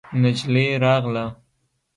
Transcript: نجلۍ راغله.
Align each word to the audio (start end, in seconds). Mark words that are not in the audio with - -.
نجلۍ 0.21 0.65
راغله. 0.83 1.25